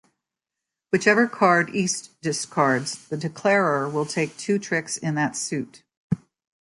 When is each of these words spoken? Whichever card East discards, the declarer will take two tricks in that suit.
Whichever 0.91 1.27
card 1.27 1.75
East 1.75 2.19
discards, 2.21 3.07
the 3.09 3.17
declarer 3.17 3.87
will 3.87 4.07
take 4.07 4.35
two 4.35 4.57
tricks 4.57 4.97
in 4.97 5.13
that 5.13 5.35
suit. 5.35 5.83